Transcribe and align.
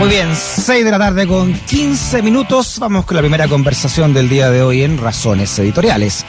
Muy 0.00 0.08
bien, 0.08 0.34
6 0.34 0.82
de 0.82 0.90
la 0.90 0.98
tarde 0.98 1.26
con 1.26 1.52
15 1.52 2.22
minutos. 2.22 2.78
Vamos 2.78 3.04
con 3.04 3.16
la 3.16 3.20
primera 3.20 3.46
conversación 3.48 4.14
del 4.14 4.30
día 4.30 4.48
de 4.48 4.62
hoy 4.62 4.82
en 4.82 4.96
Razones 4.96 5.58
Editoriales. 5.58 6.24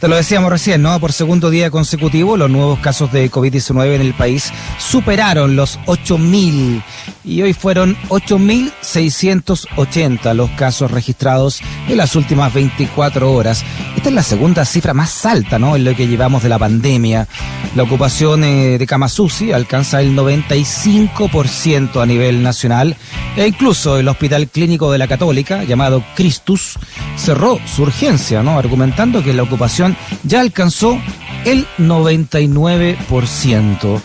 Te 0.00 0.08
lo 0.08 0.16
decíamos 0.16 0.50
recién, 0.50 0.82
¿no? 0.82 0.98
Por 0.98 1.12
segundo 1.12 1.48
día 1.48 1.70
consecutivo, 1.70 2.36
los 2.36 2.50
nuevos 2.50 2.80
casos 2.80 3.12
de 3.12 3.30
COVID-19 3.30 3.94
en 3.94 4.00
el 4.00 4.12
país 4.12 4.52
superaron 4.78 5.54
los 5.54 5.78
8.000 5.86 6.82
y 7.26 7.42
hoy 7.42 7.52
fueron 7.52 7.94
8.680 8.08 10.34
los 10.34 10.48
casos 10.50 10.90
registrados 10.90 11.60
en 11.88 11.96
las 11.98 12.16
últimas 12.16 12.54
24 12.54 13.30
horas. 13.32 13.62
Esta 13.96 14.08
es 14.08 14.14
la 14.14 14.22
segunda 14.22 14.64
cifra 14.64 14.94
más 14.94 15.26
alta, 15.26 15.58
¿no? 15.58 15.76
En 15.76 15.84
lo 15.84 15.94
que 15.96 16.06
llevamos 16.06 16.44
de 16.44 16.48
la 16.48 16.58
pandemia. 16.58 17.28
La 17.74 17.82
ocupación 17.82 18.44
eh, 18.44 18.78
de 18.78 18.86
Kamasusi 18.86 19.52
alcanza 19.52 20.00
el 20.00 20.16
95% 20.16 22.00
a 22.00 22.06
nivel 22.06 22.42
nacional 22.42 22.96
e 23.36 23.48
incluso 23.48 23.98
el 23.98 24.08
Hospital 24.08 24.48
Clínico 24.48 24.90
de 24.92 24.98
la 24.98 25.08
Católica, 25.08 25.64
llamado 25.64 26.04
Christus, 26.14 26.78
cerró 27.16 27.58
su 27.66 27.82
urgencia, 27.82 28.42
¿no? 28.42 28.58
Argumentando 28.58 29.22
que 29.22 29.34
la 29.34 29.42
ocupación 29.42 29.94
ya 30.22 30.40
alcanzó 30.40 30.98
el 31.44 31.66
99%. 31.78 34.00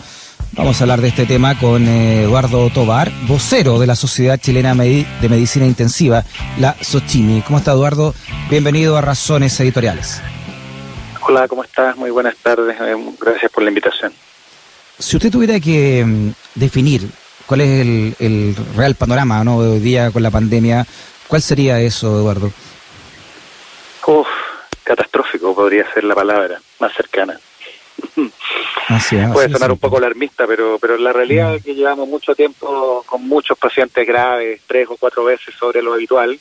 Vamos 0.54 0.78
a 0.80 0.84
hablar 0.84 1.00
de 1.00 1.08
este 1.08 1.24
tema 1.24 1.58
con 1.58 1.88
eh, 1.88 2.24
Eduardo 2.24 2.68
Tobar, 2.68 3.10
vocero 3.26 3.78
de 3.78 3.86
la 3.86 3.96
Sociedad 3.96 4.38
Chilena 4.38 4.74
de 4.74 5.28
Medicina 5.30 5.64
Intensiva, 5.64 6.24
la 6.58 6.76
SOCHIMI. 6.78 7.40
¿Cómo 7.40 7.56
está 7.56 7.72
Eduardo? 7.72 8.14
Bienvenido 8.50 8.98
a 8.98 9.00
Razones 9.00 9.58
Editoriales. 9.60 10.20
Hola, 11.22 11.48
¿cómo 11.48 11.64
estás? 11.64 11.96
Muy 11.96 12.10
buenas 12.10 12.36
tardes. 12.36 12.78
Eh, 12.78 12.94
gracias 13.18 13.50
por 13.50 13.62
la 13.62 13.70
invitación. 13.70 14.12
Si 14.98 15.16
usted 15.16 15.30
tuviera 15.30 15.58
que 15.58 16.04
mm, 16.04 16.30
definir 16.54 17.08
cuál 17.46 17.62
es 17.62 18.14
el, 18.20 18.54
real 18.76 18.94
panorama 18.94 19.42
¿no? 19.44 19.62
de 19.62 19.70
hoy 19.70 19.80
día 19.80 20.10
con 20.10 20.22
la 20.22 20.30
pandemia, 20.30 20.86
¿cuál 21.28 21.40
sería 21.40 21.80
eso, 21.80 22.14
Eduardo? 22.14 22.52
Uf, 24.06 24.28
catastrófico 24.84 25.54
podría 25.54 25.90
ser 25.94 26.04
la 26.04 26.14
palabra 26.14 26.60
más 26.78 26.92
cercana. 26.94 27.40
Puede 29.32 29.50
sonar 29.50 29.72
un 29.72 29.78
poco 29.78 29.96
alarmista, 29.96 30.46
pero, 30.46 30.78
pero 30.78 30.96
la 30.98 31.12
realidad 31.12 31.54
es 31.54 31.64
que 31.64 31.74
llevamos 31.74 32.08
mucho 32.08 32.34
tiempo 32.34 33.02
con 33.06 33.26
muchos 33.26 33.56
pacientes 33.58 34.06
graves, 34.06 34.60
tres 34.66 34.88
o 34.90 34.96
cuatro 34.96 35.24
veces 35.24 35.54
sobre 35.54 35.82
lo 35.82 35.94
habitual, 35.94 36.38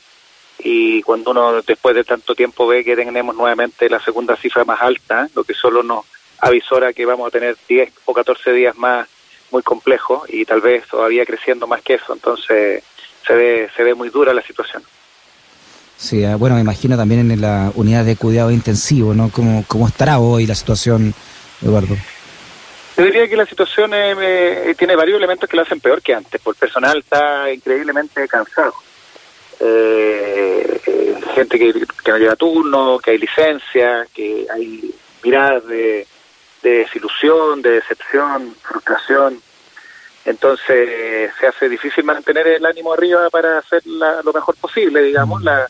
y 0.59 1.01
cuando 1.01 1.31
uno 1.31 1.61
después 1.61 1.95
de 1.95 2.03
tanto 2.03 2.35
tiempo 2.35 2.67
ve 2.67 2.83
que 2.83 2.95
tenemos 2.95 3.35
nuevamente 3.35 3.89
la 3.89 3.99
segunda 3.99 4.35
cifra 4.35 4.63
más 4.63 4.81
alta, 4.81 5.27
lo 5.35 5.43
que 5.43 5.53
solo 5.53 5.81
nos 5.81 6.05
avisora 6.39 6.93
que 6.93 7.05
vamos 7.05 7.27
a 7.27 7.31
tener 7.31 7.55
10 7.67 7.91
o 8.05 8.13
14 8.13 8.51
días 8.51 8.77
más 8.77 9.07
muy 9.51 9.63
complejos 9.63 10.23
y 10.29 10.45
tal 10.45 10.61
vez 10.61 10.87
todavía 10.87 11.25
creciendo 11.25 11.67
más 11.67 11.81
que 11.81 11.95
eso, 11.95 12.13
entonces 12.13 12.83
se 13.25 13.33
ve, 13.33 13.69
se 13.75 13.83
ve 13.83 13.93
muy 13.93 14.09
dura 14.09 14.33
la 14.33 14.41
situación. 14.41 14.83
Sí, 15.97 16.23
ah, 16.25 16.35
bueno, 16.35 16.55
me 16.55 16.61
imagino 16.61 16.97
también 16.97 17.29
en 17.31 17.41
la 17.41 17.71
unidad 17.75 18.03
de 18.05 18.15
cuidado 18.15 18.49
intensivo, 18.49 19.13
¿no? 19.13 19.29
¿Cómo, 19.29 19.63
cómo 19.67 19.87
estará 19.87 20.17
hoy 20.17 20.47
la 20.47 20.55
situación, 20.55 21.13
Eduardo? 21.61 21.95
Yo 22.97 23.05
diría 23.05 23.27
que 23.27 23.37
la 23.37 23.45
situación 23.45 23.93
eh, 23.93 24.13
eh, 24.69 24.75
tiene 24.77 24.95
varios 24.95 25.17
elementos 25.17 25.49
que 25.49 25.55
lo 25.55 25.63
hacen 25.63 25.79
peor 25.79 26.01
que 26.01 26.13
antes, 26.13 26.39
porque 26.41 26.57
el 26.57 26.69
personal 26.69 26.99
está 26.99 27.51
increíblemente 27.51 28.27
cansado. 28.27 28.73
Eh, 29.59 30.79
gente 31.33 31.57
que, 31.57 31.73
no 32.07 32.17
lleva 32.17 32.35
turno, 32.35 32.99
que 32.99 33.11
hay 33.11 33.17
licencia, 33.17 34.05
que 34.13 34.45
hay 34.53 34.93
miradas 35.23 35.65
de, 35.67 36.05
desilusión, 36.61 37.61
de 37.61 37.71
decepción, 37.71 38.55
frustración. 38.61 39.41
Entonces 40.25 41.31
se 41.39 41.47
hace 41.47 41.69
difícil 41.69 42.03
mantener 42.03 42.45
el 42.47 42.65
ánimo 42.65 42.93
arriba 42.93 43.29
para 43.31 43.57
hacer 43.57 43.81
lo 43.85 44.31
mejor 44.31 44.55
posible, 44.57 45.01
digamos. 45.01 45.41
La, 45.41 45.67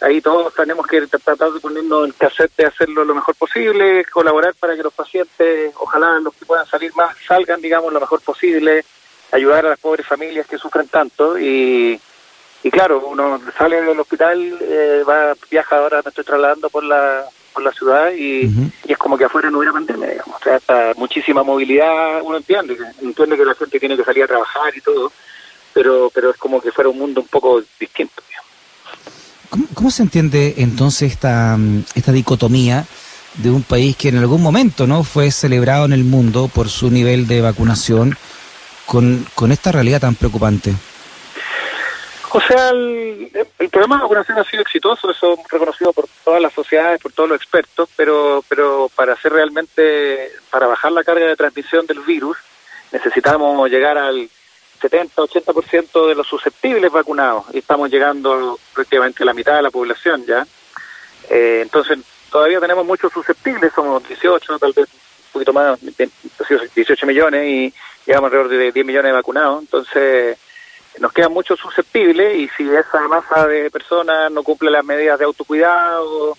ahí 0.00 0.20
todos 0.20 0.54
tenemos 0.54 0.86
que 0.86 1.06
tratar 1.06 1.52
de 1.52 1.60
ponernos 1.60 2.06
el 2.06 2.14
cassette 2.14 2.56
de 2.56 2.66
hacerlo 2.66 3.04
lo 3.04 3.14
mejor 3.14 3.34
posible, 3.34 4.04
colaborar 4.06 4.54
para 4.54 4.76
que 4.76 4.82
los 4.82 4.92
pacientes, 4.92 5.72
ojalá 5.78 6.18
los 6.20 6.34
que 6.34 6.46
puedan 6.46 6.66
salir 6.66 6.94
más, 6.94 7.16
salgan, 7.26 7.60
digamos, 7.60 7.92
lo 7.92 8.00
mejor 8.00 8.20
posible, 8.22 8.84
ayudar 9.32 9.66
a 9.66 9.70
las 9.70 9.78
pobres 9.78 10.06
familias 10.06 10.46
que 10.46 10.58
sufren 10.58 10.88
tanto 10.88 11.38
y, 11.38 12.00
y 12.62 12.70
claro, 12.70 13.06
uno 13.06 13.40
sale 13.56 13.82
del 13.82 14.00
hospital, 14.00 14.58
eh, 14.60 15.02
va, 15.08 15.34
viaja 15.50 15.76
ahora, 15.76 16.02
me 16.04 16.08
estoy 16.08 16.24
trasladando 16.24 16.70
por 16.70 16.84
la 16.84 17.24
por 17.52 17.64
la 17.64 17.72
ciudad 17.72 18.12
y, 18.12 18.44
y, 18.84 18.92
es 18.92 18.96
como 18.96 19.18
que 19.18 19.24
afuera 19.24 19.50
no 19.50 19.58
hubiera 19.58 19.72
pandemia, 19.72 20.08
digamos. 20.08 20.40
O 20.40 20.44
sea, 20.44 20.54
hasta 20.54 20.92
muchísima 20.96 21.42
movilidad, 21.42 22.22
uno 22.22 22.36
entiende, 22.36 22.78
entiende 23.02 23.36
que 23.36 23.44
la 23.44 23.56
gente 23.56 23.80
tiene 23.80 23.96
que 23.96 24.04
salir 24.04 24.22
a 24.22 24.28
trabajar 24.28 24.72
y 24.76 24.80
todo, 24.80 25.10
pero 25.72 26.12
pero 26.14 26.30
es 26.30 26.36
como 26.36 26.60
que 26.60 26.70
fuera 26.70 26.90
un 26.90 26.98
mundo 26.98 27.20
un 27.20 27.26
poco 27.26 27.60
distinto. 27.80 28.22
¿Cómo, 29.74 29.90
se 29.90 30.02
entiende 30.02 30.54
entonces 30.58 31.10
esta, 31.10 31.56
mm, 31.56 31.84
esta 31.96 32.12
dicotomía 32.12 32.86
de 33.34 33.50
un 33.50 33.62
país 33.62 33.96
que 33.96 34.08
en 34.08 34.18
algún 34.18 34.42
momento 34.42 34.86
no 34.86 35.02
fue 35.02 35.30
celebrado 35.30 35.84
en 35.84 35.92
el 35.92 36.04
mundo 36.04 36.48
por 36.52 36.68
su 36.68 36.90
nivel 36.90 37.26
de 37.26 37.40
vacunación 37.40 38.16
con, 38.86 39.26
con 39.34 39.52
esta 39.52 39.72
realidad 39.72 40.00
tan 40.00 40.14
preocupante? 40.14 40.74
O 42.32 42.40
sea, 42.40 42.70
el, 42.70 43.30
programa 43.70 43.96
de 43.96 44.02
vacunación 44.02 44.38
ha 44.38 44.44
sido 44.44 44.62
exitoso, 44.62 45.10
eso 45.10 45.36
reconocido 45.50 45.92
por 45.92 46.06
todas 46.24 46.40
las 46.40 46.52
sociedades, 46.52 47.00
por 47.00 47.12
todos 47.12 47.28
los 47.28 47.36
expertos, 47.36 47.88
pero, 47.96 48.44
pero 48.48 48.88
para 48.94 49.14
hacer 49.14 49.32
realmente, 49.32 50.30
para 50.50 50.68
bajar 50.68 50.92
la 50.92 51.02
carga 51.02 51.26
de 51.26 51.34
transmisión 51.34 51.86
del 51.86 52.00
virus, 52.00 52.36
necesitamos 52.92 53.68
llegar 53.68 53.98
al 53.98 54.30
70-80% 54.80 56.08
de 56.08 56.14
los 56.14 56.26
susceptibles 56.26 56.90
vacunados 56.90 57.44
y 57.52 57.58
estamos 57.58 57.90
llegando 57.90 58.58
prácticamente 58.74 59.22
a 59.22 59.26
la 59.26 59.34
mitad 59.34 59.56
de 59.56 59.62
la 59.62 59.70
población 59.70 60.24
ya. 60.26 60.46
Eh, 61.28 61.60
entonces, 61.62 61.98
todavía 62.30 62.60
tenemos 62.60 62.86
muchos 62.86 63.12
susceptibles, 63.12 63.72
somos 63.74 64.06
18, 64.06 64.58
tal 64.58 64.72
vez 64.72 64.88
un 64.88 65.32
poquito 65.32 65.52
más, 65.52 65.78
18 66.74 67.06
millones 67.06 67.46
y 67.46 67.74
llegamos 68.06 68.32
alrededor 68.32 68.50
de 68.50 68.72
10 68.72 68.86
millones 68.86 69.10
de 69.10 69.16
vacunados. 69.16 69.60
Entonces, 69.60 70.38
nos 70.98 71.12
quedan 71.12 71.32
muchos 71.32 71.58
susceptibles 71.60 72.36
y 72.36 72.48
si 72.56 72.68
esa 72.68 73.06
masa 73.08 73.46
de 73.46 73.70
personas 73.70 74.30
no 74.32 74.42
cumple 74.42 74.70
las 74.70 74.84
medidas 74.84 75.18
de 75.18 75.24
autocuidado, 75.24 76.36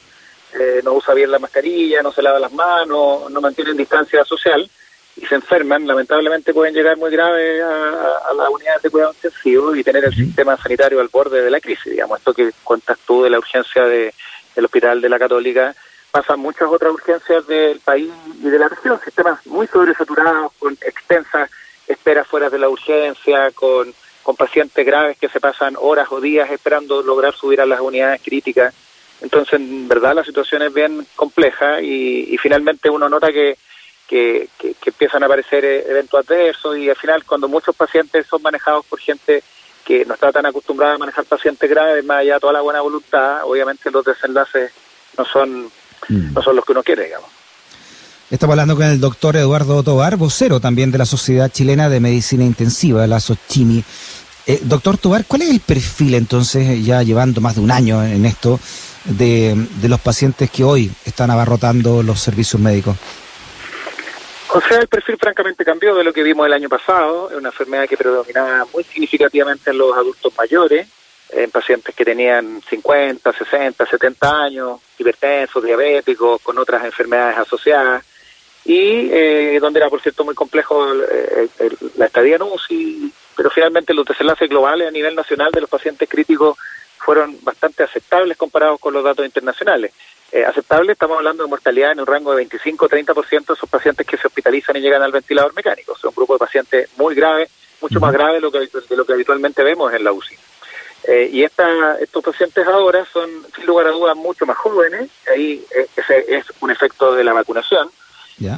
eh, 0.54 0.82
no 0.84 0.94
usa 0.94 1.14
bien 1.14 1.32
la 1.32 1.40
mascarilla, 1.40 2.02
no 2.02 2.12
se 2.12 2.22
lava 2.22 2.40
las 2.40 2.52
manos, 2.52 3.32
no 3.32 3.42
mantiene 3.42 3.74
distancia 3.74 4.26
social, 4.26 4.70
y 5.18 5.26
se 5.26 5.36
enferman, 5.36 5.86
lamentablemente 5.86 6.54
pueden 6.54 6.74
llegar 6.74 6.98
muy 6.98 7.12
graves 7.12 7.62
a, 7.64 8.34
las 8.36 8.50
unidades 8.50 8.82
de 8.82 8.90
cuidado 8.90 9.14
intensivo 9.14 9.76
y 9.76 9.84
tener 9.84 10.06
el 10.06 10.14
sistema 10.14 10.56
sanitario 10.58 11.00
al 11.00 11.10
borde 11.10 11.42
de 11.42 11.52
la 11.52 11.60
crisis. 11.60 11.92
Digamos, 11.92 12.20
esto 12.20 12.34
que 12.34 12.52
cuentas 12.64 12.98
tú 13.06 13.24
de 13.24 13.30
la 13.30 13.38
urgencia 13.38 13.84
de, 13.84 14.14
del 14.56 14.66
Hospital 14.66 15.02
de 15.02 15.10
la 15.10 15.20
Católica, 15.20 15.76
pasan 16.12 16.40
muchas 16.40 16.70
otras 16.70 16.94
urgencias 16.94 17.46
del 17.48 17.80
país 17.80 18.12
y 18.42 18.50
de 18.50 18.60
la 18.60 18.70
región, 18.70 19.00
sistemas 19.04 19.46
muy 19.48 19.68
sobresaturados, 19.68 20.54
con 20.60 20.74
extensas 20.82 21.50
esperas 21.88 22.28
fuera 22.28 22.50
de 22.50 22.60
la 22.60 22.70
urgencia, 22.70 23.52
con, 23.52 23.94
con 24.24 24.36
pacientes 24.36 24.86
graves 24.86 25.18
que 25.18 25.30
se 25.30 25.42
pasan 25.42 25.76
horas 25.78 26.08
o 26.12 26.22
días 26.22 26.50
esperando 26.52 27.02
lograr 27.02 27.34
subir 27.34 27.60
a 27.60 27.66
las 27.66 27.82
unidades 27.82 28.22
críticas. 28.22 28.74
Entonces, 29.22 29.54
en 29.54 29.88
verdad, 29.88 30.16
la 30.16 30.24
situación 30.24 30.62
es 30.64 30.74
bien 30.74 31.06
compleja 31.16 31.82
y 31.82 32.36
finalmente 32.40 32.90
uno 32.90 33.08
nota 33.08 33.32
que 33.32 33.56
que, 34.12 34.50
empiezan 34.86 35.24
a 35.24 35.26
aparecer 35.26 35.64
eh, 35.64 35.86
eventos 35.88 36.20
adversos 36.20 36.78
y 36.78 36.90
al 36.90 36.98
final 36.98 37.24
cuando 37.24 37.48
muchos 37.48 37.74
pacientes 37.74 38.28
son 38.28 38.42
manejados 38.42 38.86
por 38.86 39.00
gente 39.00 39.42
que 39.86 40.04
no 40.04 40.16
está 40.16 40.34
tan 40.34 40.46
acostumbrada 40.46 40.96
a 40.96 40.98
manejar 40.98 41.24
pacientes 41.24 41.70
graves, 41.70 42.04
más 42.04 42.20
allá 42.20 42.34
de 42.36 42.40
toda 42.42 42.54
la 42.54 42.62
buena 42.62 42.82
voluntad, 42.82 43.46
obviamente 43.46 43.90
los 43.90 44.04
desenlaces 44.04 44.72
no 45.18 45.26
son, 45.26 45.66
mm. 46.10 46.34
no 46.34 46.42
son 46.42 46.58
los 46.58 46.66
que 46.66 46.74
uno 46.74 46.84
quiere, 46.84 47.06
digamos. 47.06 47.30
Estamos 48.30 48.54
hablando 48.54 48.76
con 48.76 48.86
el 48.86 49.00
doctor 49.00 49.38
Eduardo 49.38 49.82
Tobar, 49.82 50.18
vocero 50.18 50.60
también 50.60 50.92
de 50.92 50.98
la 50.98 51.06
Sociedad 51.06 51.50
Chilena 51.50 51.90
de 51.90 52.00
Medicina 52.02 52.44
Intensiva, 52.44 53.08
la 53.08 53.20
SOCHIMI. 53.20 53.84
Eh, 54.46 54.60
doctor 54.64 54.98
Tobar, 54.98 55.26
¿cuál 55.26 55.44
es 55.44 55.50
el 55.50 55.62
perfil 55.62 56.16
entonces, 56.16 56.84
ya 56.86 57.02
llevando 57.02 57.40
más 57.40 57.56
de 57.56 57.62
un 57.62 57.72
año 57.72 58.04
en 58.04 58.26
esto, 58.26 58.60
de, 59.06 59.56
de 59.82 59.90
los 59.90 60.00
pacientes 60.02 60.52
que 60.52 60.64
hoy 60.64 60.92
están 61.06 61.32
abarrotando 61.32 62.04
los 62.04 62.20
servicios 62.20 62.62
médicos? 62.62 62.98
O 64.54 64.60
sea, 64.60 64.80
el 64.80 64.88
perfil 64.88 65.18
francamente 65.18 65.64
cambió 65.64 65.96
de 65.96 66.04
lo 66.04 66.12
que 66.12 66.24
vimos 66.24 66.46
el 66.46 66.52
año 66.52 66.68
pasado. 66.68 67.30
Es 67.30 67.38
una 67.38 67.50
enfermedad 67.50 67.88
que 67.88 67.96
predominaba 67.96 68.66
muy 68.74 68.84
significativamente 68.84 69.72
en 69.72 69.78
los 69.78 69.96
adultos 69.96 70.34
mayores, 70.38 70.90
en 71.30 71.50
pacientes 71.50 71.96
que 71.96 72.04
tenían 72.04 72.62
50, 72.70 73.32
60, 73.32 73.86
70 73.86 74.44
años, 74.44 74.82
hipertensos, 74.98 75.64
diabéticos, 75.64 76.42
con 76.42 76.58
otras 76.58 76.84
enfermedades 76.84 77.38
asociadas, 77.38 78.04
y 78.66 79.10
eh, 79.10 79.58
donde 79.62 79.80
era, 79.80 79.90
por 79.90 80.02
cierto, 80.02 80.26
muy 80.26 80.36
complejo 80.36 80.86
la 81.96 82.06
estadía 82.06 82.36
en 82.36 82.42
UCI, 82.42 83.14
pero 83.38 83.50
finalmente 83.50 83.94
los 83.94 84.06
desenlaces 84.06 84.50
globales 84.50 84.90
a 84.90 84.92
nivel 84.92 85.16
nacional 85.16 85.52
de 85.54 85.62
los 85.62 85.70
pacientes 85.70 86.10
críticos 86.10 86.58
fueron 86.98 87.38
bastante 87.42 87.84
aceptables 87.84 88.36
comparados 88.36 88.82
con 88.82 88.94
los 88.94 89.04
datos 89.04 89.26
internacionales. 89.26 89.94
Eh, 90.32 90.46
aceptable, 90.46 90.94
estamos 90.94 91.18
hablando 91.18 91.44
de 91.44 91.50
mortalidad 91.50 91.92
en 91.92 92.00
un 92.00 92.08
rango 92.08 92.34
de 92.34 92.48
25-30% 92.48 93.46
de 93.48 93.54
esos 93.54 93.70
pacientes 93.70 94.08
que 94.08 94.18
se 94.18 94.28
hospitalizan 94.28 94.78
y 94.78 94.80
llegan 94.80 95.02
al 95.02 95.12
ventilador 95.12 95.54
mecánico. 95.54 95.96
Es 95.96 96.04
un 96.04 96.16
grupo 96.16 96.34
de 96.34 96.40
pacientes 96.40 96.90
muy 96.98 97.16
grave, 97.16 97.50
mucho 97.82 98.00
más 98.00 98.14
grave 98.14 98.36
de 98.36 98.42
lo 98.42 98.52
que, 98.52 98.60
de 98.60 98.96
lo 98.96 99.06
que 99.06 99.14
habitualmente 99.14 99.64
vemos 99.64 99.94
en 99.94 100.04
la 100.04 100.14
UCI. 100.14 100.36
Eh, 101.04 101.30
y 101.34 101.44
esta, 101.44 101.98
estos 102.00 102.24
pacientes 102.24 102.66
ahora 102.68 103.06
son, 103.12 103.30
sin 103.56 103.66
lugar 103.66 103.88
a 103.88 103.92
dudas, 103.92 104.16
mucho 104.16 104.46
más 104.46 104.58
jóvenes. 104.58 105.10
Ahí 105.34 105.66
eh, 105.76 105.88
ese 105.96 106.36
es 106.36 106.46
un 106.60 106.72
efecto 106.72 107.14
de 107.16 107.24
la 107.24 107.34
vacunación. 107.34 107.90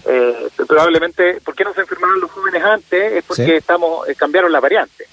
Eh, 0.06 0.50
probablemente, 0.66 1.42
¿por 1.42 1.56
qué 1.56 1.66
no 1.66 1.74
se 1.74 1.81
enfermaron 1.81 2.22
los 2.22 2.31
jóvenes 2.31 2.64
antes? 2.64 3.14
Es 3.14 3.24
porque 3.26 3.58
estamos 3.58 4.08
cambiaron 4.18 4.52
la 4.52 4.62
variante. 4.62 5.06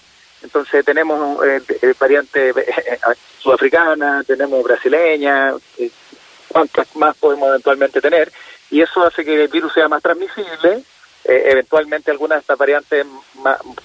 Entonces 0.42 0.84
tenemos 0.84 1.38
variante 1.98 2.54
sudafricana, 3.38 4.22
tenemos 4.24 4.62
brasileña, 4.62 5.54
cuántas 6.50 6.94
más 6.96 7.16
podemos 7.16 7.48
eventualmente 7.48 8.00
tener, 8.00 8.32
y 8.70 8.80
eso 8.80 9.02
hace 9.02 9.24
que 9.24 9.44
el 9.44 9.48
virus 9.48 9.72
sea 9.72 9.88
más 9.88 10.02
transmisible, 10.02 10.82
eventualmente 11.24 12.10
algunas 12.10 12.36
de 12.36 12.40
estas 12.40 12.58
variantes 12.58 13.06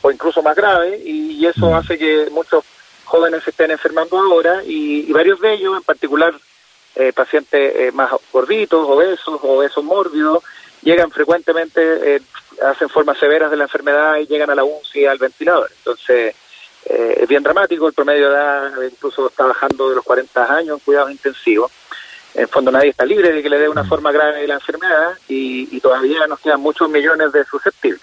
o 0.01 0.11
incluso 0.11 0.41
más 0.41 0.55
graves, 0.55 1.01
y, 1.05 1.45
eso 1.45 1.69
mm. 1.69 1.73
hace 1.73 1.97
que 1.97 2.27
muchos 2.31 2.63
jóvenes 3.05 3.43
se 3.43 3.51
estén 3.51 3.71
enfermando 3.71 4.17
ahora 4.17 4.61
y, 4.65 5.11
varios 5.11 5.39
de 5.39 5.53
ellos, 5.53 5.77
en 5.77 5.83
particular 5.83 6.33
eh, 6.95 7.13
pacientes 7.13 7.75
eh, 7.75 7.91
más 7.93 8.11
gorditos, 8.31 8.87
obesos, 8.87 9.39
obesos 9.43 9.83
mórbidos, 9.83 10.43
llegan 10.81 11.11
frecuentemente, 11.11 12.15
eh, 12.15 12.21
hacen 12.63 12.89
formas 12.89 13.17
severas 13.17 13.51
de 13.51 13.57
la 13.57 13.65
enfermedad 13.65 14.17
y 14.17 14.27
llegan 14.27 14.49
a 14.49 14.55
la 14.55 14.63
UCI 14.63 15.05
al 15.05 15.17
ventilador. 15.17 15.69
Entonces, 15.77 16.35
es 16.87 17.27
bien 17.27 17.41
dramático, 17.41 17.87
el 17.87 17.95
promedio 17.95 18.29
de 18.29 18.35
edad 18.35 18.71
incluso 18.83 19.27
está 19.27 19.47
bajando 19.47 19.89
de 19.89 19.95
los 19.95 20.05
40 20.05 20.55
años 20.55 20.77
en 20.77 20.85
cuidados 20.85 21.09
intensivos. 21.09 21.71
En 22.35 22.49
fondo 22.49 22.69
nadie 22.69 22.89
está 22.89 23.05
libre 23.05 23.31
de 23.31 23.41
que 23.41 23.49
le 23.49 23.57
dé 23.57 23.69
una 23.69 23.83
mm. 23.83 23.89
forma 23.89 24.11
grave 24.11 24.41
de 24.41 24.47
la 24.47 24.55
enfermedad 24.55 25.13
y, 25.29 25.79
todavía 25.79 26.25
nos 26.27 26.39
quedan 26.39 26.61
muchos 26.61 26.89
millones 26.89 27.31
de 27.31 27.45
susceptibles. 27.45 28.01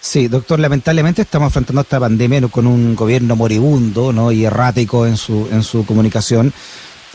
Sí, 0.00 0.28
doctor, 0.28 0.58
lamentablemente 0.58 1.22
estamos 1.22 1.48
enfrentando 1.48 1.82
esta 1.82 2.00
pandemia 2.00 2.40
con 2.48 2.66
un 2.66 2.94
gobierno 2.94 3.36
moribundo 3.36 4.12
¿no? 4.12 4.32
y 4.32 4.44
errático 4.44 5.06
en 5.06 5.16
su, 5.16 5.48
en 5.50 5.62
su 5.62 5.84
comunicación, 5.86 6.52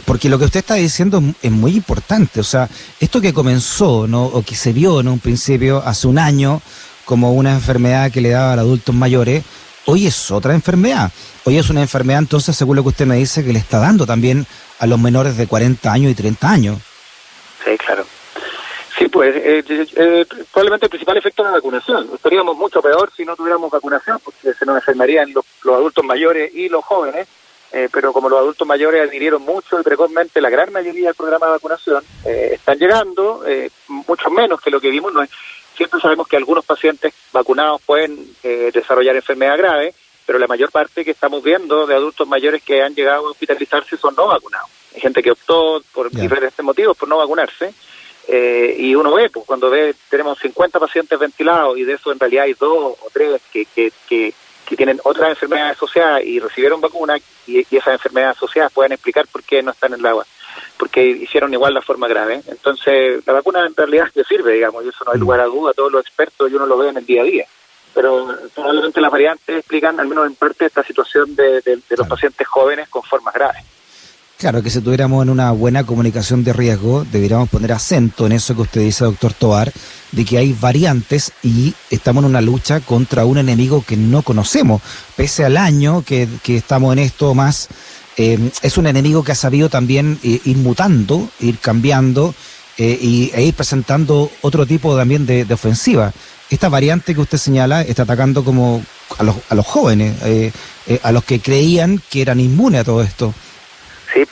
porque 0.06 0.30
lo 0.30 0.40
que 0.40 0.46
usted 0.46 0.60
está 0.60 0.76
diciendo 0.76 1.22
es 1.42 1.52
muy 1.52 1.76
importante. 1.76 2.40
O 2.40 2.44
sea, 2.44 2.70
esto 3.00 3.20
que 3.20 3.34
comenzó 3.34 4.08
¿no? 4.08 4.26
o 4.26 4.44
que 4.44 4.56
se 4.56 4.74
vio 4.74 5.00
en 5.00 5.08
un 5.08 5.20
principio 5.20 5.84
hace 5.86 6.08
un 6.08 6.18
año 6.18 6.62
como 7.06 7.34
una 7.34 7.54
enfermedad 7.54 8.12
que 8.12 8.22
le 8.22 8.30
daba 8.30 8.54
a 8.54 8.56
los 8.56 8.66
adultos 8.66 8.94
mayores, 8.94 9.44
hoy 9.90 10.08
es 10.08 10.32
otra 10.32 10.54
enfermedad. 10.54 11.12
Hoy 11.46 11.58
es 11.58 11.70
una 11.70 11.82
enfermedad, 11.82 12.20
entonces, 12.20 12.56
según 12.56 12.76
lo 12.76 12.84
que 12.84 12.90
usted 12.90 13.06
me 13.06 13.16
dice, 13.16 13.44
que 13.44 13.52
le 13.52 13.60
está 13.60 13.80
dando 13.80 14.06
también 14.06 14.46
a 14.80 14.86
los 14.86 15.00
menores 15.00 15.36
de 15.36 15.48
40 15.48 15.92
años 15.92 16.12
y 16.12 16.16
30 16.16 16.50
años. 16.50 16.78
Sí, 17.66 17.78
claro. 17.78 18.06
Sí, 18.98 19.08
pues 19.08 19.36
eh, 19.36 19.64
eh, 19.68 20.26
probablemente 20.52 20.86
el 20.86 20.90
principal 20.90 21.18
efecto 21.18 21.44
de 21.44 21.50
la 21.50 21.56
vacunación. 21.56 22.10
Estaríamos 22.14 22.56
mucho 22.56 22.82
peor 22.82 23.12
si 23.16 23.26
no 23.26 23.36
tuviéramos 23.36 23.72
vacunación, 23.72 24.20
porque 24.24 24.54
se 24.54 24.66
nos 24.66 24.76
enfermarían 24.76 25.34
los, 25.34 25.46
adultos 25.64 26.06
mayores 26.06 26.54
y 26.54 26.70
los 26.70 26.84
jóvenes, 26.84 27.28
eh, 27.72 27.90
pero 27.92 28.14
como 28.14 28.30
los 28.30 28.40
adultos 28.40 28.68
mayores 28.68 29.08
adhirieron 29.08 29.42
mucho 29.42 29.80
y 29.80 29.84
precozmente, 29.84 30.42
la 30.42 30.50
gran 30.50 30.72
mayoría 30.72 31.08
del 31.08 31.16
programa 31.16 31.48
de 31.48 31.52
vacunación 31.54 32.04
están 32.26 32.78
llegando, 32.78 33.44
mucho 33.88 34.30
menos 34.30 34.60
que 34.62 34.70
lo 34.70 34.82
que 34.82 34.90
vimos. 34.90 35.14
No 35.14 35.22
siempre 35.80 36.00
sabemos 36.00 36.28
que 36.28 36.38
algunos 36.38 36.66
pacientes 36.66 37.14
vacunados 37.32 37.82
pueden 37.86 38.36
desarrollar 38.74 39.16
enfermedad 39.16 39.58
grave, 39.58 39.94
pero 40.26 40.38
la 40.38 40.46
mayor 40.46 40.72
parte 40.72 41.04
que 41.04 41.12
estamos 41.12 41.42
viendo 41.42 41.88
de 41.88 41.96
adultos 41.96 42.28
mayores 42.28 42.62
que 42.62 42.84
han 42.84 42.94
llegado 42.94 43.26
a 43.26 43.32
hospitalizarse 43.32 43.98
son 43.98 44.14
no 44.16 44.28
vacunados. 44.28 44.70
Hay 44.94 45.02
gente 45.02 45.24
que 45.24 45.32
optó 45.32 45.82
por 45.92 46.12
diferentes 46.12 46.64
motivos 46.64 46.96
por 46.96 47.10
no 47.10 47.18
vacunarse 47.18 47.74
eh, 48.28 48.76
y 48.78 48.94
uno 48.94 49.12
ve, 49.16 49.32
pues 49.32 49.44
cuando 49.44 49.72
ve, 49.72 49.96
tenemos 50.08 50.38
50 50.38 50.80
pacientes 50.80 51.18
ventilados 51.18 51.76
y 51.80 51.84
de 51.84 51.94
eso 51.94 52.12
en 52.12 52.20
realidad 52.20 52.44
hay 52.44 52.54
dos 52.54 52.96
o 53.02 53.08
tres 53.12 53.42
que, 53.52 53.66
que, 53.66 53.92
que, 54.08 54.34
tienen 54.78 55.00
otras 55.04 55.32
enfermedades 55.32 55.78
asociadas 55.78 56.24
y 56.24 56.40
recibieron 56.40 56.80
vacuna 56.80 57.18
y, 57.48 57.66
esas 57.76 57.94
enfermedades 57.96 58.38
asociadas 58.38 58.72
pueden 58.72 58.92
explicar 58.92 59.26
por 59.28 59.42
qué 59.42 59.64
no 59.64 59.72
están 59.72 59.94
en 59.94 60.02
el 60.02 60.06
agua, 60.06 60.28
porque 60.78 61.06
hicieron 61.06 61.54
igual 61.54 61.74
la 61.74 61.82
forma 61.82 62.08
grave. 62.08 62.42
Entonces, 62.48 63.26
la 63.26 63.34
vacuna 63.34 63.66
en 63.66 63.76
realidad 63.76 64.08
le 64.14 64.24
sirve, 64.24 64.54
digamos, 64.54 64.86
y 64.86 64.90
eso 64.90 65.04
no 65.06 65.12
hay 65.12 65.18
mm. 65.18 65.22
lugar 65.22 65.40
a 65.42 65.46
duda, 65.46 65.74
todos 65.74 65.92
los 65.92 66.02
expertos 66.02 66.50
y 66.50 66.56
uno 66.56 66.66
lo 66.66 66.78
ve 66.78 66.90
en 66.90 66.98
el 66.98 67.06
día 67.06 67.22
a 67.22 67.26
día. 67.26 67.46
Pero 67.94 68.28
probablemente 68.54 69.02
las 69.02 69.12
variantes 69.12 69.58
explican, 69.58 70.00
al 70.00 70.08
menos 70.08 70.28
en 70.28 70.36
parte, 70.36 70.66
esta 70.66 70.84
situación 70.84 71.36
de, 71.36 71.62
de 71.62 71.98
los 71.98 72.08
pacientes 72.08 72.48
jóvenes 72.48 72.88
con 72.90 73.04
formas 73.04 73.34
graves. 73.34 73.64
Claro, 74.40 74.64
que 74.64 74.70
si 74.70 74.80
tuviéramos 74.80 75.22
en 75.22 75.32
una 75.32 75.52
buena 75.52 75.86
comunicación 75.86 76.46
de 76.46 76.54
riesgo, 76.54 77.06
deberíamos 77.12 77.50
poner 77.50 77.74
acento 77.74 78.26
en 78.26 78.32
eso 78.32 78.56
que 78.56 78.62
usted 78.62 78.80
dice, 78.80 79.04
doctor 79.04 79.34
Tobar, 79.34 79.74
de 80.14 80.24
que 80.24 80.38
hay 80.38 80.54
variantes 80.54 81.34
y 81.44 81.74
estamos 81.90 82.24
en 82.24 82.30
una 82.30 82.40
lucha 82.40 82.80
contra 82.80 83.26
un 83.26 83.38
enemigo 83.38 83.84
que 83.86 83.98
no 83.98 84.22
conocemos. 84.22 84.82
Pese 85.18 85.44
al 85.44 85.58
año 85.58 86.06
que, 86.06 86.30
estamos 86.48 86.94
en 86.94 87.00
esto 87.00 87.36
más, 87.36 87.68
eh, 88.18 88.52
es 88.62 88.78
un 88.78 88.88
enemigo 88.88 89.24
que 89.24 89.32
ha 89.32 89.36
sabido 89.36 89.70
también 89.70 90.20
eh, 90.24 90.40
ir 90.44 90.58
mutando, 90.58 91.30
ir 91.40 91.60
cambiando 91.60 92.34
eh, 92.78 92.98
y, 93.00 93.32
e 93.34 93.44
ir 93.44 93.54
presentando 93.54 94.30
otro 94.42 94.66
tipo 94.66 94.96
también 94.96 95.26
de, 95.26 95.46
ofensiva. 95.54 96.12
Esta 96.50 96.70
variante 96.70 97.14
que 97.14 97.22
usted 97.22 97.38
señala 97.38 97.82
está 97.82 98.04
atacando 98.04 98.44
como 98.44 98.84
a 99.18 99.24
los, 99.24 99.36
a 99.50 99.56
los 99.56 99.66
jóvenes, 99.68 100.16
a 101.04 101.12
los 101.12 101.24
que 101.24 101.40
creían 101.40 102.02
que 102.10 102.24
eran 102.24 102.40
inmunes 102.40 102.82
a 102.82 102.84
todo 102.84 103.04
esto. 103.04 103.36
Sí, 104.12 104.26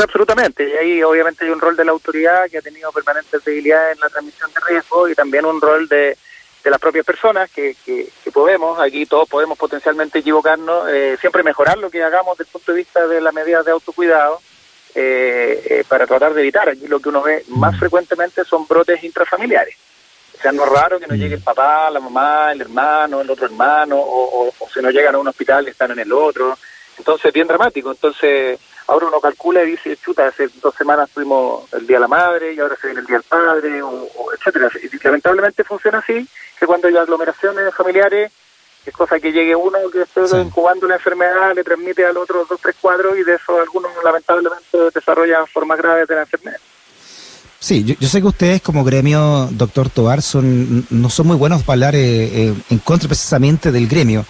absolutamente. 0.00 0.68
Y 0.68 0.76
ahí 0.76 1.02
obviamente 1.02 1.44
hay 1.44 1.50
un 1.50 1.60
rol 1.60 1.76
de 1.76 1.84
la 1.84 1.90
autoridad 1.90 2.48
que 2.48 2.58
ha 2.58 2.62
tenido 2.62 2.92
permanentes 2.92 3.44
debilidades 3.44 3.96
en 3.96 4.00
la 4.00 4.08
transmisión 4.08 4.48
de 4.54 4.60
riesgo 4.68 5.08
y 5.08 5.14
también 5.16 5.44
un 5.44 5.60
rol 5.60 5.88
de, 5.88 6.16
de 6.62 6.70
las 6.70 6.78
propias 6.78 7.06
personas 7.06 7.50
que, 7.50 7.74
que, 7.84 8.10
podemos, 8.32 8.78
aquí 8.78 9.06
todos 9.06 9.28
podemos 9.28 9.58
potencialmente 9.58 10.20
equivocarnos, 10.20 10.88
eh, 10.88 11.16
siempre 11.20 11.42
mejorar 11.42 11.78
lo 11.78 11.90
que 11.90 12.02
hagamos 12.02 12.38
desde 12.38 12.48
el 12.48 12.52
punto 12.52 12.72
de 12.72 12.78
vista 12.78 13.06
de 13.06 13.20
las 13.20 13.34
medidas 13.34 13.64
de 13.64 13.72
autocuidado 13.72 14.40
eh, 14.94 15.62
eh, 15.64 15.84
para 15.88 16.06
tratar 16.06 16.32
de 16.32 16.40
evitar. 16.42 16.68
Aquí 16.68 16.86
lo 16.86 17.00
que 17.00 17.08
uno 17.08 17.22
ve 17.22 17.44
más 17.48 17.78
frecuentemente 17.78 18.44
son 18.44 18.66
brotes 18.66 19.02
intrafamiliares. 19.02 19.74
O 20.38 20.42
sea, 20.42 20.52
no 20.52 20.64
es 20.64 20.70
raro 20.70 20.98
que 20.98 21.06
no 21.06 21.14
llegue 21.14 21.34
el 21.34 21.42
papá, 21.42 21.90
la 21.90 22.00
mamá, 22.00 22.52
el 22.52 22.60
hermano, 22.60 23.20
el 23.20 23.30
otro 23.30 23.46
hermano, 23.46 23.96
o, 23.96 24.46
o, 24.46 24.54
o 24.58 24.68
si 24.72 24.80
no 24.80 24.90
llegan 24.90 25.14
a 25.14 25.18
un 25.18 25.28
hospital 25.28 25.68
están 25.68 25.90
en 25.90 25.98
el 25.98 26.12
otro. 26.12 26.56
Entonces, 26.98 27.32
bien 27.32 27.46
dramático. 27.46 27.90
Entonces, 27.90 28.58
ahora 28.86 29.06
uno 29.06 29.20
calcula 29.20 29.62
y 29.62 29.72
dice, 29.72 29.96
chuta, 29.96 30.26
hace 30.26 30.48
dos 30.60 30.74
semanas 30.74 31.08
tuvimos 31.10 31.72
el 31.72 31.86
Día 31.86 31.96
de 31.96 32.00
la 32.02 32.08
Madre 32.08 32.54
y 32.54 32.60
ahora 32.60 32.76
se 32.80 32.88
viene 32.88 33.00
el 33.00 33.06
Día 33.06 33.16
del 33.18 33.24
Padre, 33.24 33.82
o, 33.82 34.08
etcétera. 34.36 34.68
Y 34.82 35.04
lamentablemente 35.04 35.64
funciona 35.64 35.98
así, 35.98 36.26
que 36.58 36.66
cuando 36.66 36.88
hay 36.88 36.96
aglomeraciones 36.96 37.74
familiares, 37.74 38.32
es 38.84 38.94
cosa 38.94 39.20
que 39.20 39.32
llegue 39.32 39.54
uno 39.54 39.78
que 39.92 40.02
esté 40.02 40.22
incubando 40.40 40.86
la 40.88 40.94
enfermedad, 40.94 41.54
le 41.54 41.62
transmite 41.62 42.04
al 42.04 42.16
otro 42.16 42.46
dos, 42.48 42.60
tres 42.60 42.76
cuadros 42.80 43.16
y 43.18 43.22
de 43.22 43.34
eso 43.34 43.60
algunos 43.60 43.90
lamentablemente 44.02 44.78
desarrollan 44.94 45.46
formas 45.46 45.78
graves 45.78 46.08
de 46.08 46.14
la 46.14 46.22
enfermedad. 46.22 46.58
Sí, 47.58 47.84
yo, 47.84 48.08
sé 48.08 48.22
que 48.22 48.26
ustedes 48.26 48.62
como 48.62 48.84
gremio, 48.84 49.46
doctor 49.50 49.90
Tobar, 49.90 50.22
son, 50.22 50.86
no 50.88 51.10
son 51.10 51.26
muy 51.26 51.36
buenos 51.36 51.62
para 51.62 51.74
hablar 51.74 51.94
eh, 51.94 52.46
eh, 52.48 52.54
en 52.70 52.78
contra 52.78 53.06
precisamente 53.06 53.70
del 53.70 53.86
gremio 53.86 54.24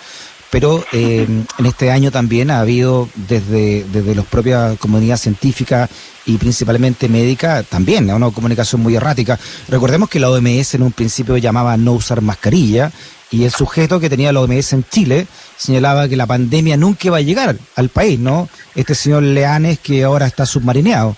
pero 0.50 0.84
eh, 0.92 1.26
en 1.58 1.66
este 1.66 1.90
año 1.90 2.10
también 2.10 2.50
ha 2.50 2.60
habido 2.60 3.08
desde, 3.14 3.84
desde 3.84 4.14
las 4.14 4.26
propias 4.26 4.78
comunidades 4.78 5.22
científicas 5.22 5.88
y 6.26 6.36
principalmente 6.36 7.08
médica 7.08 7.62
también 7.62 8.10
una 8.10 8.30
comunicación 8.30 8.82
muy 8.82 8.96
errática. 8.96 9.38
Recordemos 9.68 10.08
que 10.08 10.20
la 10.20 10.30
OMS 10.30 10.74
en 10.74 10.82
un 10.82 10.92
principio 10.92 11.36
llamaba 11.36 11.76
no 11.76 11.92
usar 11.92 12.20
mascarilla 12.20 12.90
y 13.30 13.44
el 13.44 13.52
sujeto 13.52 14.00
que 14.00 14.10
tenía 14.10 14.32
la 14.32 14.40
OMS 14.40 14.72
en 14.72 14.84
Chile 14.84 15.26
señalaba 15.56 16.08
que 16.08 16.16
la 16.16 16.26
pandemia 16.26 16.76
nunca 16.76 17.08
iba 17.08 17.18
a 17.18 17.22
llegar 17.22 17.56
al 17.76 17.88
país, 17.88 18.18
¿no? 18.18 18.48
Este 18.74 18.94
señor 18.94 19.22
Leanes 19.22 19.78
que 19.78 20.02
ahora 20.02 20.26
está 20.26 20.46
submarineado. 20.46 21.16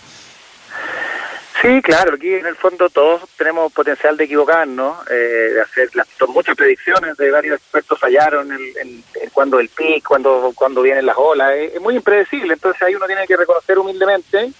Sí, 1.62 1.80
claro, 1.80 2.16
aquí 2.16 2.34
en 2.34 2.46
el 2.46 2.56
fondo 2.56 2.90
todos 2.90 3.22
tenemos 3.38 3.72
potencial 3.72 4.16
de 4.16 4.24
equivocarnos, 4.24 5.08
eh, 5.08 5.52
de 5.54 5.60
hacer 5.60 5.94
las, 5.94 6.08
muchas 6.28 6.56
predicciones 6.56 7.16
de 7.16 7.30
varios 7.30 7.56
expertos 7.56 8.00
fallaron 8.00 8.50
en, 8.50 9.04
cuando 9.32 9.60
el 9.60 9.68
pic, 9.68 10.04
cuando, 10.04 10.50
cuando 10.56 10.82
vienen 10.82 11.06
las 11.06 11.16
olas, 11.16 11.52
es, 11.54 11.80
muy 11.80 11.94
impredecible, 11.94 12.54
entonces 12.54 12.82
ahí 12.82 12.96
uno 12.96 13.06
tiene 13.06 13.28
que 13.28 13.36
reconocer 13.36 13.78
humildemente 13.78 14.50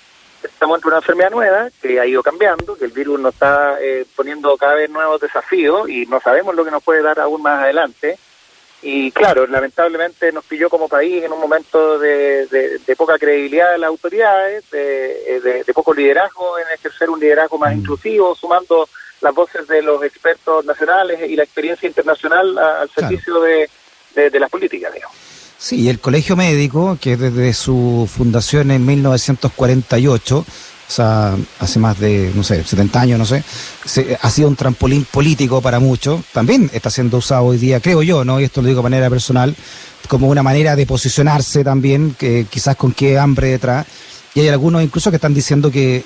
que 0.40 0.46
estamos 0.46 0.76
ante 0.76 0.86
una 0.86 0.98
enfermedad 0.98 1.30
nueva 1.32 1.70
que 1.80 1.98
ha 1.98 2.06
ido 2.06 2.22
cambiando, 2.22 2.76
que 2.76 2.84
el 2.84 2.92
virus 2.92 3.18
nos 3.18 3.34
está 3.34 3.78
eh, 3.80 4.06
poniendo 4.14 4.56
cada 4.56 4.76
vez 4.76 4.88
nuevos 4.88 5.20
desafíos 5.20 5.88
y 5.88 6.06
no 6.06 6.20
sabemos 6.20 6.54
lo 6.54 6.64
que 6.64 6.70
nos 6.70 6.84
puede 6.84 7.02
dar 7.02 7.18
aún 7.18 7.42
más 7.42 7.64
adelante 7.64 8.16
y 8.82 9.12
claro, 9.12 9.46
lamentablemente 9.46 10.32
nos 10.32 10.44
pilló 10.44 10.68
como 10.68 10.88
país 10.88 11.22
en 11.22 11.32
un 11.32 11.40
momento 11.40 12.00
de, 12.00 12.80
poca 12.98 13.16
credibilidad 13.16 13.70
de 13.72 13.78
las 13.78 13.88
autoridades, 13.88 14.64
de, 14.70 15.64
poco 15.72 15.94
liderazgo 15.94 16.58
en 16.58 16.64
ejercer 16.74 17.08
un 17.08 17.20
liderazgo 17.20 17.58
más 17.58 17.74
mm. 17.74 17.78
inclusivo, 17.78 18.34
sumando 18.34 18.88
las 19.20 19.34
voces 19.34 19.68
de 19.68 19.82
los 19.82 20.02
expertos 20.02 20.64
nacionales 20.64 21.30
y 21.30 21.36
la 21.36 21.44
experiencia 21.44 21.86
internacional 21.86 22.58
al 22.58 22.90
servicio 22.90 23.40
de, 23.40 23.68
las 24.38 24.50
políticas, 24.50 24.92
digamos. 24.92 25.16
Sí, 25.56 25.88
el 25.88 26.00
Colegio 26.00 26.34
Médico, 26.34 26.98
que 27.00 27.16
desde 27.16 27.52
su 27.54 28.10
fundación 28.12 28.72
en 28.72 28.84
1948 28.84 30.38
o 30.38 30.44
sea, 30.92 31.36
hace 31.58 31.78
más 31.78 31.98
de, 31.98 32.30
no 32.34 32.42
sé, 32.42 32.62
70 32.62 33.00
años, 33.00 33.18
no 33.18 33.26
sé, 33.26 33.42
ha 34.20 34.30
sido 34.30 34.48
un 34.48 34.56
trampolín 34.56 35.04
político 35.04 35.60
para 35.60 35.80
muchos, 35.80 36.22
también 36.32 36.70
está 36.72 36.90
siendo 36.90 37.18
usado 37.18 37.44
hoy 37.46 37.58
día, 37.58 37.80
creo 37.80 38.02
yo, 38.02 38.24
¿no? 38.24 38.40
Y 38.40 38.44
esto 38.44 38.62
lo 38.62 38.68
digo 38.68 38.80
de 38.80 38.90
manera 38.90 39.10
personal, 39.10 39.54
como 40.08 40.28
una 40.28 40.42
manera 40.42 40.76
de 40.76 40.86
posicionarse 40.86 41.64
también, 41.64 42.14
que 42.18 42.46
quizás 42.48 42.76
con 42.76 42.92
qué 42.92 43.18
hambre 43.18 43.48
detrás. 43.48 43.86
Y 44.34 44.40
hay 44.40 44.48
algunos 44.48 44.82
incluso 44.82 45.10
que 45.10 45.16
están 45.16 45.34
diciendo 45.34 45.70
que, 45.70 46.04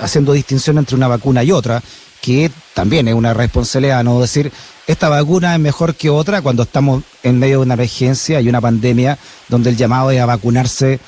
haciendo 0.00 0.32
distinción 0.32 0.78
entre 0.78 0.96
una 0.96 1.08
vacuna 1.08 1.42
y 1.42 1.52
otra, 1.52 1.82
que 2.20 2.50
también 2.72 3.06
es 3.08 3.14
una 3.14 3.34
responsabilidad, 3.34 4.02
¿no? 4.02 4.20
Decir, 4.20 4.50
esta 4.86 5.08
vacuna 5.08 5.54
es 5.54 5.60
mejor 5.60 5.94
que 5.94 6.10
otra 6.10 6.42
cuando 6.42 6.62
estamos 6.62 7.02
en 7.22 7.38
medio 7.38 7.58
de 7.58 7.64
una 7.64 7.74
emergencia 7.74 8.40
y 8.40 8.48
una 8.48 8.60
pandemia 8.60 9.18
donde 9.48 9.70
el 9.70 9.76
llamado 9.76 10.10
es 10.10 10.20
a 10.20 10.26
vacunarse, 10.26 11.00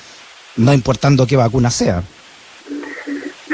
no 0.57 0.73
importando 0.73 1.27
qué 1.27 1.37
vacuna 1.37 1.71
sea. 1.71 2.03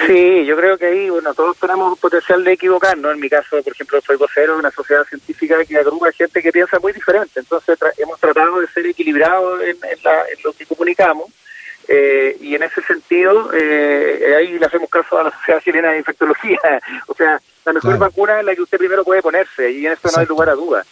Sí, 0.06 0.44
yo 0.46 0.56
creo 0.56 0.76
que 0.78 0.86
ahí, 0.86 1.10
bueno, 1.10 1.32
todos 1.34 1.56
tenemos 1.58 1.98
potencial 1.98 2.42
de 2.42 2.52
equivocarnos. 2.52 3.12
En 3.12 3.20
mi 3.20 3.28
caso, 3.28 3.62
por 3.62 3.72
ejemplo, 3.72 4.00
soy 4.00 4.16
vocero 4.16 4.54
de 4.54 4.60
una 4.60 4.70
sociedad 4.70 5.04
científica 5.04 5.64
que 5.64 5.78
agrupa 5.78 6.10
gente 6.12 6.42
que 6.42 6.50
piensa 6.50 6.78
muy 6.80 6.92
diferente. 6.92 7.40
Entonces, 7.40 7.78
hemos 7.98 8.18
tratado 8.18 8.60
de 8.60 8.66
ser 8.68 8.86
equilibrados 8.86 9.60
en, 9.62 9.76
lo 10.44 10.52
que 10.52 10.66
comunicamos. 10.66 11.30
Eh, 11.88 12.36
y 12.40 12.54
en 12.54 12.62
ese 12.62 12.82
sentido, 12.82 13.50
eh, 13.52 14.34
ahí 14.38 14.58
le 14.58 14.66
hacemos 14.66 14.88
caso 14.88 15.18
a 15.18 15.24
la 15.24 15.30
Sociedad 15.30 15.60
Chilena 15.62 15.92
de 15.92 15.98
Infectología. 15.98 16.58
o 17.06 17.14
sea, 17.14 17.40
la 17.64 17.72
mejor 17.72 17.98
vacuna 17.98 18.40
es 18.40 18.46
la 18.46 18.54
que 18.54 18.62
usted 18.62 18.78
primero 18.78 19.04
puede 19.04 19.22
ponerse, 19.22 19.70
y 19.70 19.86
en 19.86 19.92
eso 19.92 20.08
no 20.12 20.18
hay 20.18 20.26
lugar 20.26 20.48
a 20.48 20.54
duda. 20.54 20.84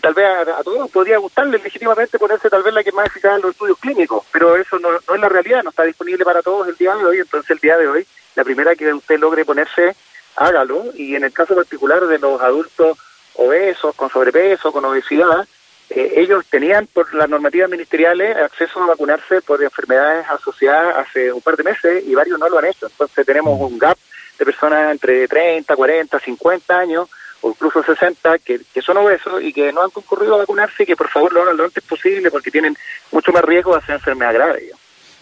tal 0.00 0.14
vez 0.14 0.26
a, 0.26 0.62
todos 0.62 0.90
podría 0.90 1.18
gustarle 1.18 1.58
legítimamente 1.58 2.18
ponerse 2.18 2.50
tal 2.50 2.62
vez 2.62 2.74
la 2.74 2.84
que 2.84 2.92
más 2.92 3.06
eficaz 3.06 3.36
en 3.36 3.42
los 3.42 3.52
estudios 3.52 3.78
clínicos, 3.78 4.24
pero 4.32 4.56
eso 4.56 4.78
no, 4.78 4.90
no 4.92 5.14
es 5.14 5.20
la 5.20 5.28
realidad, 5.28 5.62
no 5.62 5.70
está 5.70 5.84
disponible 5.84 6.24
para 6.24 6.42
todos 6.42 6.68
el 6.68 6.76
día 6.76 6.94
de 6.94 7.04
hoy. 7.04 7.18
Entonces, 7.18 7.50
el 7.50 7.58
día 7.58 7.78
de 7.78 7.88
hoy 7.88 8.06
la 8.34 8.44
primera 8.44 8.74
que 8.74 8.92
usted 8.92 9.18
logre 9.18 9.44
ponerse, 9.44 9.94
hágalo. 10.36 10.86
Y 10.94 11.14
en 11.14 11.24
el 11.24 11.32
caso 11.32 11.54
particular 11.54 12.06
de 12.06 12.18
los 12.18 12.40
adultos 12.40 12.98
obesos, 13.34 13.94
con 13.94 14.10
sobrepeso, 14.10 14.72
con 14.72 14.84
obesidad, 14.84 15.46
eh, 15.90 16.14
ellos 16.16 16.44
tenían 16.48 16.86
por 16.86 17.12
las 17.14 17.28
normativas 17.28 17.68
ministeriales 17.68 18.36
acceso 18.36 18.82
a 18.82 18.86
vacunarse 18.86 19.42
por 19.42 19.62
enfermedades 19.62 20.26
asociadas 20.28 20.96
hace 20.96 21.32
un 21.32 21.42
par 21.42 21.56
de 21.56 21.64
meses 21.64 22.04
y 22.06 22.14
varios 22.14 22.38
no 22.38 22.48
lo 22.48 22.58
han 22.58 22.66
hecho. 22.66 22.86
Entonces 22.86 23.26
tenemos 23.26 23.60
un 23.60 23.78
gap 23.78 23.98
de 24.38 24.44
personas 24.44 24.90
entre 24.90 25.28
30, 25.28 25.76
40, 25.76 26.18
50 26.18 26.78
años 26.78 27.08
o 27.42 27.50
incluso 27.50 27.82
60 27.82 28.38
que, 28.38 28.60
que 28.72 28.82
son 28.82 28.96
obesos 28.96 29.42
y 29.42 29.52
que 29.52 29.72
no 29.72 29.82
han 29.82 29.90
concurrido 29.90 30.34
a 30.34 30.38
vacunarse 30.38 30.84
y 30.84 30.86
que 30.86 30.96
por 30.96 31.10
favor 31.10 31.32
lo 31.32 31.42
hagan 31.42 31.56
lo 31.56 31.64
antes 31.64 31.84
posible 31.84 32.30
porque 32.30 32.50
tienen 32.50 32.76
mucho 33.12 33.32
más 33.32 33.44
riesgo 33.44 33.72
de 33.72 33.78
hacer 33.78 33.96
enfermedad 33.96 34.32
grave. 34.32 34.70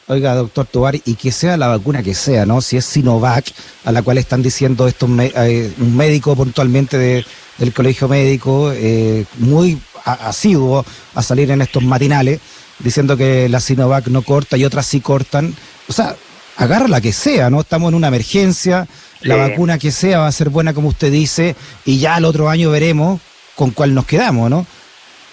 Oiga, 0.09 0.35
doctor 0.35 0.66
Tobar, 0.66 0.97
y 0.97 1.14
que 1.14 1.30
sea 1.30 1.56
la 1.56 1.68
vacuna 1.68 2.02
que 2.02 2.14
sea, 2.14 2.44
¿no? 2.44 2.61
Si 2.61 2.76
es 2.76 2.85
Sinovac, 2.85 3.47
a 3.85 3.92
la 3.92 4.02
cual 4.02 4.18
están 4.18 4.42
diciendo 4.42 4.88
estos 4.88 5.09
eh, 5.18 5.73
un 5.78 5.97
médico 5.97 6.35
puntualmente 6.35 6.99
de, 6.99 7.25
del 7.59 7.73
colegio 7.73 8.09
médico, 8.09 8.73
eh, 8.75 9.25
muy 9.38 9.80
asiduo 10.04 10.85
a 11.14 11.23
salir 11.23 11.50
en 11.52 11.62
estos 11.62 11.85
matinales, 11.85 12.40
diciendo 12.80 13.16
que 13.16 13.49
la 13.49 13.61
Sinovac 13.61 14.09
no 14.09 14.23
corta 14.23 14.56
y 14.56 14.64
otras 14.64 14.87
sí 14.87 15.00
cortan. 15.00 15.54
O 15.88 15.92
sea, 15.92 16.16
agarra 16.56 16.88
la 16.88 17.00
que 17.00 17.12
sea, 17.12 17.49
¿no? 17.49 17.61
Estamos 17.61 17.90
en 17.90 17.94
una 17.94 18.09
emergencia, 18.09 18.88
la 19.21 19.37
vacuna 19.37 19.78
que 19.78 19.92
sea 19.92 20.18
va 20.18 20.26
a 20.26 20.32
ser 20.32 20.49
buena 20.49 20.75
como 20.75 20.88
usted 20.88 21.12
dice, 21.12 21.54
y 21.85 21.99
ya 21.99 22.18
el 22.18 22.25
otro 22.25 22.49
año 22.49 22.71
veremos 22.71 23.21
con 23.54 23.71
cuál 23.71 23.94
nos 23.94 24.06
quedamos, 24.06 24.50
¿no? 24.50 24.66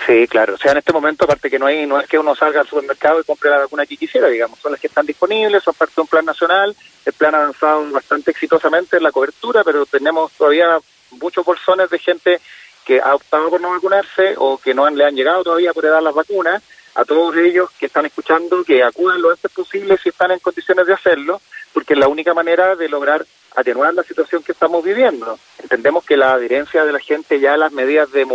Sí, 0.06 0.28
claro. 0.28 0.56
O 0.56 0.58
sea, 0.58 0.72
en 0.72 0.78
este 0.78 0.94
momento, 0.94 1.26
aparte 1.26 1.50
que 1.50 1.60
no 1.60 1.66
hay, 1.66 1.86
no 1.86 2.00
es 2.00 2.08
que 2.08 2.18
uno 2.18 2.36
salga 2.36 2.62
al 2.62 2.68
supermercado 2.68 3.20
y 3.20 3.24
compre 3.24 3.50
la 3.50 3.60
vacuna 3.60 3.86
que 3.86 3.98
quisiera, 3.98 4.28
digamos, 4.28 4.60
son 4.60 4.72
las 4.72 4.82
que 4.82 4.88
están 4.88 5.06
disponibles, 5.06 5.64
son 5.64 5.74
parte 5.74 5.96
de 5.96 6.02
un 6.02 6.08
plan 6.08 6.26
nacional. 6.26 6.76
El 7.06 7.14
plan 7.14 7.36
ha 7.36 7.40
avanzado 7.40 7.90
bastante 7.92 8.32
exitosamente 8.32 8.98
en 8.98 9.04
la 9.04 9.12
cobertura, 9.12 9.64
pero 9.64 9.86
tenemos 9.86 10.32
todavía 10.34 10.80
muchos 11.12 11.46
bolsones 11.46 11.90
de 11.90 12.00
gente 12.00 12.40
que 12.86 13.00
ha 13.00 13.14
optado 13.14 13.50
por 13.50 13.62
no 13.62 13.72
vacunarse 13.72 14.36
o 14.38 14.58
que 14.58 14.74
no 14.74 14.90
le 14.90 15.06
han 15.06 15.16
llegado 15.16 15.44
todavía 15.44 15.74
por 15.74 15.84
dar 15.84 16.02
las 16.02 16.16
vacunas. 16.16 16.64
A 16.96 17.06
todos 17.06 17.36
ellos 17.38 17.70
que 17.80 17.86
están 17.86 18.06
escuchando, 18.06 18.64
que 18.64 18.84
acudan 18.84 19.22
lo 19.22 19.30
antes 19.30 19.52
posible 19.52 19.98
si 19.98 20.10
están 20.10 20.32
en 20.32 20.40
condiciones 20.40 20.88
de 20.88 20.94
hacerlo, 20.94 21.40
porque 21.74 21.94
es 21.94 22.00
la 22.00 22.08
única 22.08 22.34
manera 22.34 22.76
de 22.76 22.90
lograr 22.90 23.26
atenuar 23.56 23.94
la 23.94 24.04
situación 24.04 24.44
que 24.44 24.52
estamos 24.52 24.84
viviendo. 24.84 25.38
Entendemos 25.62 26.06
que 26.06 26.18
la 26.18 26.34
adherencia 26.34 26.86
de 26.86 26.92
la 26.92 27.00
gente 27.00 27.40
ya 27.40 27.54
a 27.54 27.58
las 27.58 27.72
medidas 27.72 28.10
de, 28.12 28.26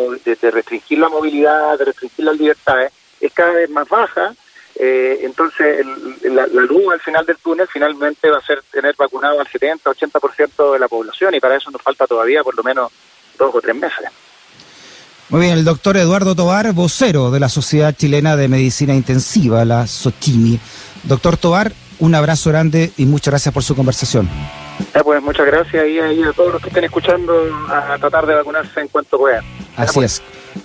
restringir 0.50 0.98
la 0.98 1.08
movilidad, 1.08 1.78
de 1.78 1.84
restringir 1.86 2.24
las 2.24 2.36
libertades, 2.36 2.92
es 3.20 3.32
cada 3.32 3.52
vez 3.52 3.70
más 3.70 3.88
baja. 3.88 4.34
Eh, 4.76 5.20
entonces, 5.22 5.86
la, 6.22 6.46
luz 6.46 6.92
al 6.92 7.00
final 7.00 7.24
del 7.24 7.36
túnel 7.36 7.68
finalmente 7.72 8.28
va 8.28 8.38
a 8.38 8.46
ser 8.46 8.62
tener 8.72 8.94
vacunado 8.98 9.40
al 9.40 9.46
70-80% 9.46 10.72
de 10.72 10.78
la 10.78 10.88
población 10.88 11.34
y 11.34 11.40
para 11.40 11.56
eso 11.56 11.70
nos 11.70 11.80
falta 11.80 12.06
todavía 12.06 12.42
por 12.42 12.56
lo 12.56 12.62
menos 12.64 12.90
dos 13.38 13.54
o 13.54 13.60
tres 13.60 13.76
meses. 13.76 14.08
Muy 15.28 15.42
bien, 15.42 15.52
el 15.54 15.64
doctor 15.64 15.96
Eduardo 15.96 16.34
Tobar, 16.34 16.72
vocero 16.72 17.30
de 17.30 17.40
la 17.40 17.48
Sociedad 17.48 17.94
Chilena 17.96 18.36
de 18.36 18.48
Medicina 18.48 18.94
Intensiva, 18.94 19.64
la 19.64 19.86
SOCHIMI. 19.86 20.60
Doctor 21.04 21.36
Tobar, 21.36 21.72
un 21.98 22.14
abrazo 22.14 22.50
grande 22.50 22.92
y 22.96 23.06
muchas 23.06 23.32
gracias 23.32 23.52
por 23.52 23.62
su 23.62 23.74
conversación. 23.74 24.28
pues 25.04 25.22
muchas 25.22 25.46
gracias 25.46 25.86
y, 25.88 26.22
a 26.22 26.32
todos 26.32 26.52
los 26.52 26.62
que 26.62 26.68
estén 26.68 26.84
escuchando 26.84 27.34
a 27.68 27.96
tratar 27.98 28.26
de 28.26 28.34
vacunarse 28.34 28.80
en 28.80 28.88
cuanto 28.88 29.18
puedan. 29.18 29.44
Así 29.76 30.00
es. 30.00 30.22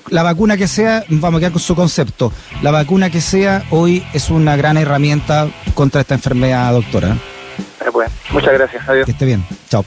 La 0.10 0.24
vacuna 0.24 0.58
que 0.58 0.68
sea, 0.68 1.04
vamos 1.10 1.38
a 1.38 1.40
quedar 1.40 1.52
con 1.52 1.62
su 1.62 1.76
concepto, 1.76 2.32
la 2.62 2.72
vacuna 2.72 3.10
que 3.10 3.22
sea 3.22 3.64
hoy 3.72 4.06
es 4.14 4.30
una 4.30 4.56
gran 4.56 4.78
herramienta 4.78 5.50
contra 5.74 6.02
esta 6.02 6.16
enfermedad, 6.16 6.72
doctora. 6.74 7.18
pues, 7.92 8.12
muchas 8.32 8.54
gracias. 8.54 8.88
Adiós. 8.88 9.06
Que 9.06 9.12
esté 9.12 9.26
bien. 9.26 9.44
Chao. 9.70 9.86